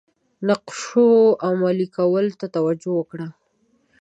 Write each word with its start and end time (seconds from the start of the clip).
نقشو 0.47 1.07
عملي 1.47 1.87
کولو 1.97 2.37
ته 2.39 2.45
توجه 2.55 2.89
وکړه. 2.95 3.27